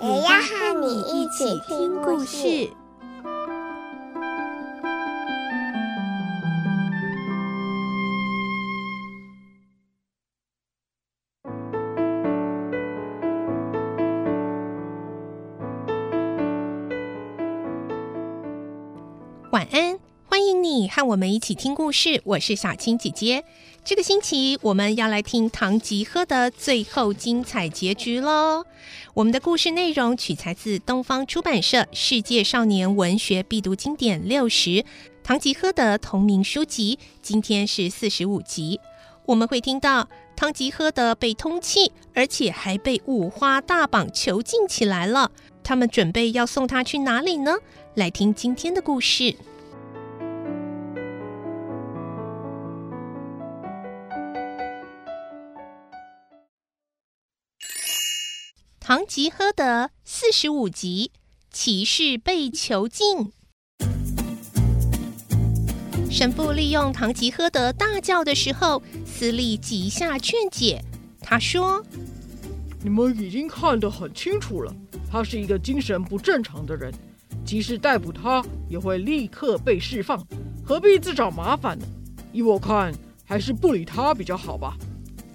[0.00, 2.70] 也要和你一起听故事。
[19.50, 19.97] 晚安，
[20.78, 22.22] 你和我们一起听故事。
[22.22, 23.42] 我是小青姐姐。
[23.84, 28.64] 这个星期我们要来听《唐吉诃德》最后精彩结局喽。
[29.12, 34.70] 我们的故事内容取材自东方出版社《世界少年文学必读经典六十》
[35.24, 37.00] 《唐吉诃德》同名书籍。
[37.20, 38.78] 今天是四十五集，
[39.26, 45.32] 我们会听到唐吉诃德被通缉，而且还被五花大绑囚禁起来了。
[45.64, 47.56] 他们准备要送他去哪里呢？
[47.94, 49.24] 来听今天的故事，
[58.88, 59.64] 《唐吉诃德》
[60.02, 61.12] 四十五集：
[61.52, 63.30] 骑士被囚禁。
[66.10, 70.82] 神父利用唐吉诃德大叫的时候，斯利急下劝解。
[71.20, 71.84] 他说
[72.82, 74.74] ：“你们已经看得很清楚了，
[75.12, 76.90] 他是一个精神不正常的人。”
[77.44, 80.26] 即使逮捕他，也会立刻被释放，
[80.64, 81.84] 何必自找麻烦呢？
[82.32, 82.94] 依我看，
[83.26, 84.78] 还是不理他比较好吧。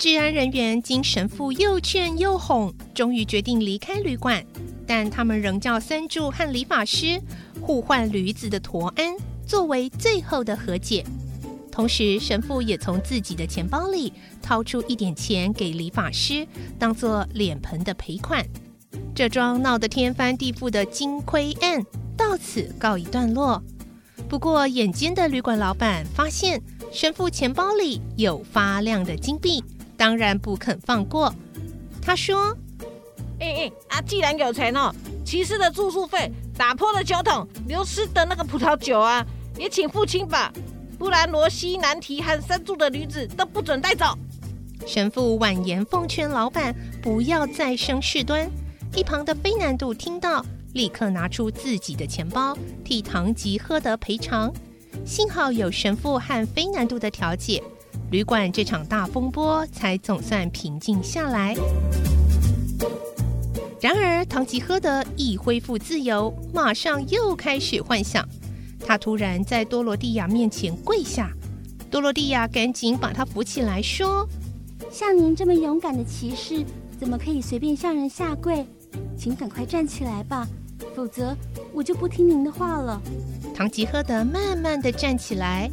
[0.00, 4.42] 治安人员经神父又劝又哄，终于决定离开旅馆，
[4.86, 7.20] 但他们仍叫三柱和理发师
[7.60, 9.14] 互换驴子的驮鞍，
[9.46, 11.04] 作为最后的和解。
[11.70, 14.10] 同时，神父也从自己的钱包里
[14.40, 16.46] 掏出一点钱给理发师，
[16.78, 18.42] 当做脸盆的赔款。
[19.14, 21.84] 这桩闹得天翻地覆的金亏案
[22.16, 23.62] 到此告一段落。
[24.30, 26.58] 不过，眼尖的旅馆老板发现
[26.90, 29.62] 神父钱包里有发亮的金币，
[30.00, 31.30] 当然不肯放过。
[32.00, 32.56] 他说
[33.38, 34.90] ：“哎哎啊，既然有钱哦，
[35.26, 39.22] 骑士的住宿费、打破的酒桶、流失的那个葡萄酒啊，
[39.58, 40.50] 也请付清吧，
[40.98, 44.16] 不然罗西南提和三柱的驴子都不准带走。”
[44.88, 48.50] 神父婉言奉劝老板不要再生事端。
[48.96, 54.50] 一旁的菲南度听到，立刻拿出自己的钱包替唐吉诃德赔偿。
[55.04, 57.62] 幸好有神父和菲南度的调解，
[58.10, 61.54] 旅馆这场大风波才总算平静下来。
[63.80, 68.28] 然而，唐吉诃德一恢复自由，马上又开始幻想。
[68.84, 71.30] 他突然在多罗蒂亚面前跪下，
[71.88, 74.28] 多罗蒂亚赶紧把他扶起来，说
[74.90, 76.64] ：“像您这么勇敢的骑士，
[76.98, 78.66] 怎么可以随便向人下跪？”
[79.16, 80.46] 请赶快站起来吧，
[80.96, 81.36] 否则
[81.72, 83.00] 我就不听您的话了。
[83.54, 85.70] 唐吉诃德慢慢的站起来。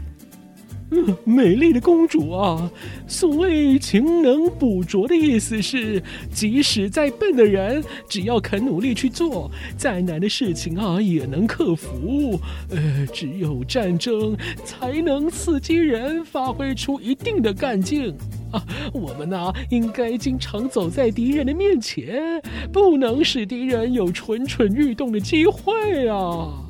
[1.26, 2.72] 美丽的公主啊，
[3.08, 12.40] 所谓勤能补拙的意思是，即使再笨的人，只要肯努力去做，再难的事情啊，也能克服。
[12.70, 18.16] 呃，只有战争才能刺激人发挥出一定的干劲。
[18.52, 26.64] 啊，我们呐，应该经常走在敌人的面前，不能使敌人有蠢蠢欲动的机会啊！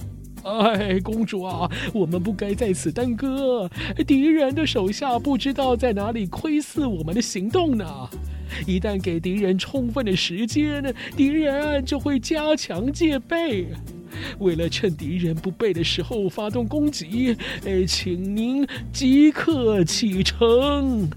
[0.48, 3.70] 哎，公主啊，我们不该在此耽搁，
[4.06, 7.86] 敌人的手下不知道在哪里窥伺我们的行动呢。
[8.66, 13.68] 一旦给敌人充分的时间，敌人就会加强戒备。
[14.40, 17.36] 为了趁敌人不备的时候发动攻击，
[17.66, 21.10] 哎，请您即刻启程。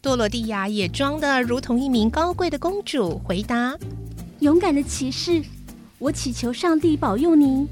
[0.00, 3.76] 多罗蒂亚也装得如同一名高贵的公主，回答
[4.38, 5.42] ：“勇敢的骑士，
[5.98, 7.68] 我祈求上帝保佑您。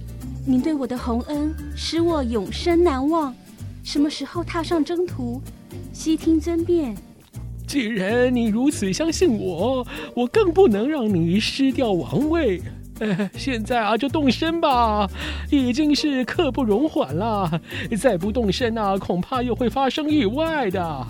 [0.49, 3.35] 您对我的洪恩，使我永生难忘。
[3.83, 5.43] 什么时候踏上征途，
[5.93, 6.97] 悉听尊便。
[7.67, 9.85] 既然你如此相信我，
[10.15, 12.63] 我更不能让你失掉王位。
[13.37, 15.11] 现在啊，就动身吧，
[15.51, 17.61] 已经是刻不容缓了。
[17.99, 21.07] 再不动身啊，恐怕又会发生意外的。”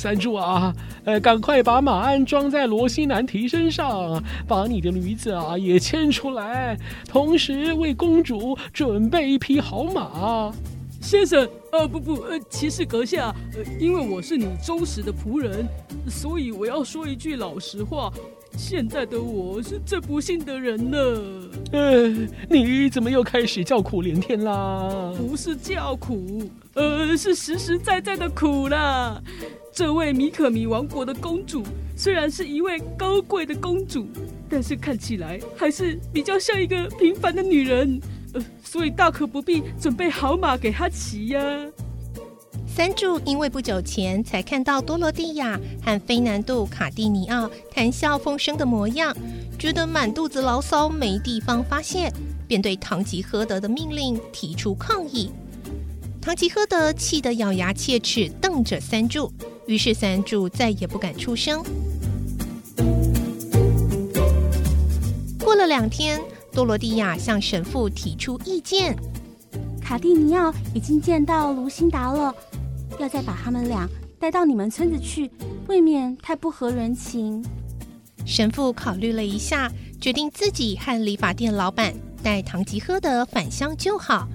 [0.00, 0.74] 三柱啊，
[1.04, 6.74] 呃，赶快把马鞍装在罗西南提身上，把你的驴子啊也牵出来，
[7.06, 10.50] 同时为公主准备一匹好马。
[11.02, 15.66] 先生，呃，不不，呃，骑士阁下，呃，因为我是你忠实的仆人，
[16.08, 18.10] 所以我要说一句老实话，
[18.56, 21.22] 现在的我是最不幸的人了。
[21.72, 22.08] 呃，
[22.48, 25.12] 你怎么又开始叫苦连天啦？
[25.16, 26.42] 不是叫苦，
[26.74, 29.22] 呃，是实实在在的苦啦。
[29.72, 31.62] 这位米可米王国的公主
[31.96, 34.06] 虽然是一位高贵的公主，
[34.48, 38.00] 但是看起来还是比较像一个平凡的女人，
[38.34, 41.40] 呃，所以大可不必准备好马给她骑呀。
[42.66, 49.14] 三柱因为不久前才看到多罗蒂亚和菲南度·卡蒂尼奥谈笑风生的模样，
[49.58, 52.10] 觉得满肚子牢骚没地方发泄，
[52.46, 55.30] 便对唐吉诃德的命令提出抗议。
[56.22, 59.32] 唐吉诃德气得咬牙切齿，瞪着三柱，
[59.70, 61.62] 于是三柱再也不敢出声。
[65.38, 66.20] 过了两天，
[66.52, 68.96] 多罗蒂亚向神父提出意见：
[69.80, 72.34] 卡蒂尼奥已经见到卢辛达了。
[72.98, 73.88] 要再把他们俩
[74.18, 75.30] 带到你们村子去，
[75.68, 77.40] 未免太不合人情。
[78.26, 79.70] 神父考虑了一下，
[80.00, 81.94] 决定自己和理发店老板
[82.24, 84.26] 带唐吉诃德返乡就好。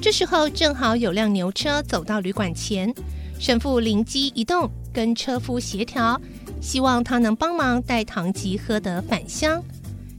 [0.00, 2.94] 这时候正好有辆牛车走到旅馆前，
[3.38, 6.20] 神父灵机一动，跟车夫协调，
[6.60, 9.62] 希望他能帮忙带唐吉诃德返乡。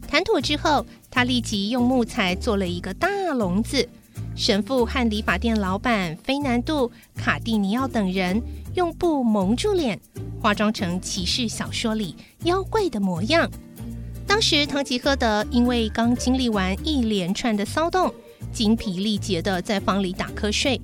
[0.08, 3.88] 谈妥之后，他立即用木材做了一个大笼子。
[4.36, 8.40] 神父和理发店老板菲南度·卡蒂尼奥等人
[8.76, 10.00] 用布蒙住脸，
[10.40, 13.50] 化妆成骑士小说里妖怪的模样。
[14.28, 18.14] 当时唐吉诃德因为刚经历完一连串的骚动，
[18.54, 20.80] 精疲力竭地在房里打瞌睡，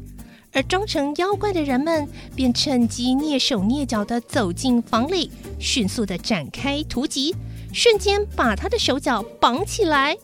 [0.53, 7.35] 而装成妖怪的人们便趁机蹑手蹑脚地走进房里，迅速地展开突击，
[7.73, 10.15] 瞬间把他的手脚绑起来。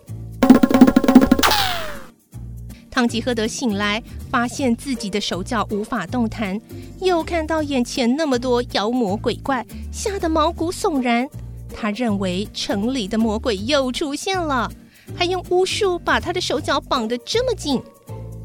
[2.92, 6.60] 唐吉诃德醒来，发现自己的手脚无法动弹，
[7.02, 11.28] 又看到眼前那么多妖魔鬼怪，吓得毛骨悚然。
[11.74, 14.72] 他认为城里的魔鬼又出现了，
[15.16, 17.82] 还用巫术把他的手脚绑得这么紧。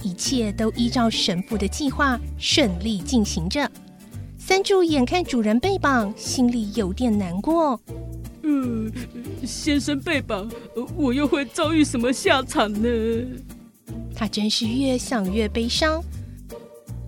[0.05, 3.69] 一切都依照神父的计划顺利进行着。
[4.39, 7.81] 三柱眼看主人被绑，心里有点难过。
[8.43, 8.93] 嗯，
[9.45, 10.49] 先生被绑，
[10.95, 12.89] 我又会遭遇什么下场呢？
[14.15, 16.05] 他真是越想越悲伤。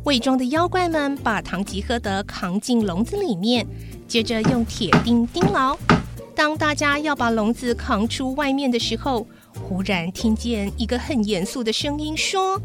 [0.04, 3.66] 伪装的妖怪们把唐吉诃德扛进笼子里面，
[4.08, 5.76] 接着用铁钉钉牢。
[6.34, 9.26] 当大家要把笼子扛出外面的时候，
[9.68, 12.60] 忽然听见一个很严肃的声音说：“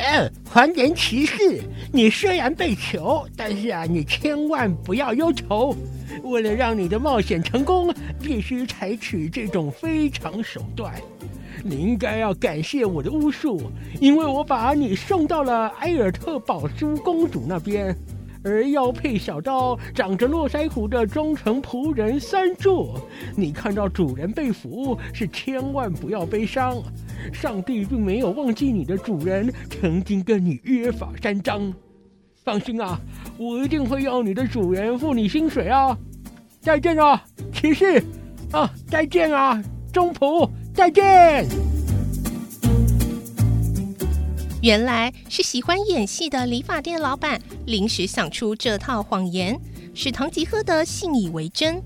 [0.00, 1.62] 呃，黄人骑士，
[1.92, 5.76] 你虽然被囚，但是啊，你千万不要忧愁。
[6.22, 10.94] 为了让你的冒险成功，必须采取这种非常手段。”
[11.62, 13.60] 你应该要感谢我的巫术，
[14.00, 17.94] 因为我把你送到了埃尔特宝珠公主那边，
[18.42, 22.94] 而要配小刀、长着络腮胡的忠诚仆人三柱，
[23.36, 26.82] 你看到主人被俘，是千万不要悲伤。
[27.32, 31.72] 上帝并没有忘记你的主人，曾经跟你约法三章。
[32.42, 32.98] 放心啊，
[33.36, 35.96] 我一定会要你的主人付你薪水啊！
[36.60, 37.22] 再见啊，
[37.52, 38.02] 骑士！
[38.52, 40.48] 啊，再见啊，忠仆！
[40.74, 41.69] 再见。
[44.62, 49.58] 原来是喜欢演戏的理发店老板临时想出这套谎言，
[49.94, 51.82] 使唐吉诃德信以为真。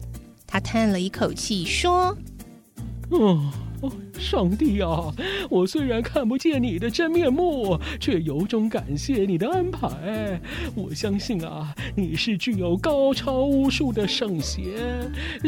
[0.47, 2.17] 他叹了一口气说
[3.13, 3.53] ：“嗯。”
[4.19, 5.13] 上帝啊！
[5.51, 10.41] 我虽然看不见你的真面目，却由衷感谢你的安排。
[10.75, 14.65] 我相信啊，你是具有高超巫术的圣贤，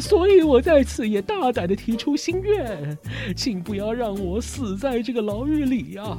[0.01, 2.99] 所以我在此也大胆地提出心愿，
[3.35, 6.19] 请不要让我死在这个牢狱里呀！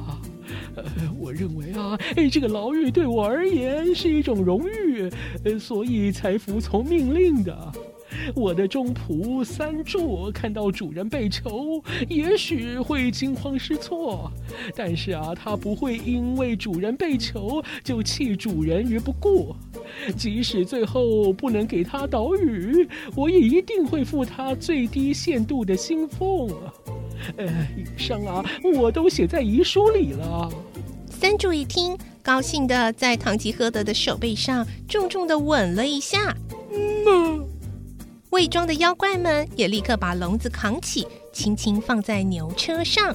[0.74, 0.84] 呃，
[1.18, 1.98] 我认为啊，
[2.30, 5.10] 这个牢狱对我而言是一种荣誉，
[5.58, 7.72] 所以才服从命令的。
[8.34, 14.30] 我的忠仆三柱看到主人被囚，也许会惊慌失措，
[14.74, 19.54] 但是啊，他不会因为主人被囚就弃主人于不顾。
[20.16, 26.50] 即使最后不能给他岛屿，我也一定会付他最低限度的薪俸。
[27.36, 27.46] 呃，
[27.76, 28.44] 以上啊，
[28.74, 30.50] 我都写在遗书里了。
[31.08, 36.36] 三柱一听，高兴的在唐吉诃德的手背上重重的吻了一下。
[38.38, 43.12] 伪装的妖怪们也立刻把笼子扛起，轻轻放在牛车上。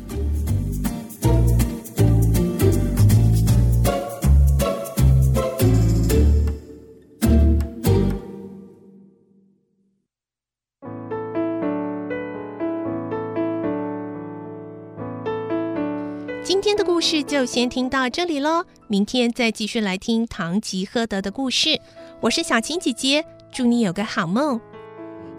[16.43, 21.79] 今天的故事就先听到这里喽，明天再继续来听唐吉诃德的故事。
[22.19, 24.59] 我是小青姐姐，祝你有个好梦。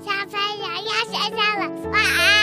[0.05, 2.34] 小朋友要睡觉了晚安。